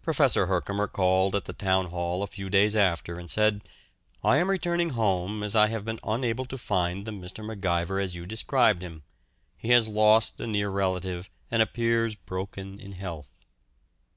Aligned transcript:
Professor 0.00 0.46
Herkomer 0.46 0.86
called 0.86 1.34
at 1.34 1.44
the 1.46 1.52
Town 1.52 1.86
Hall 1.86 2.22
a 2.22 2.28
few 2.28 2.48
days 2.48 2.76
after, 2.76 3.18
and 3.18 3.28
said, 3.28 3.64
"I 4.22 4.36
am 4.36 4.48
returning 4.48 4.90
home 4.90 5.42
as 5.42 5.56
I 5.56 5.66
have 5.66 5.84
been 5.84 5.98
unable 6.04 6.44
to 6.44 6.56
find 6.56 7.04
the 7.04 7.10
Mr. 7.10 7.44
MacIver 7.44 7.98
as 8.00 8.14
you 8.14 8.26
described 8.26 8.80
him: 8.80 9.02
he 9.56 9.70
has 9.70 9.88
lost 9.88 10.38
a 10.40 10.46
near 10.46 10.70
relative 10.70 11.30
and 11.50 11.62
appears 11.62 12.14
broken 12.14 12.78
in 12.78 12.92
health." 12.92 13.44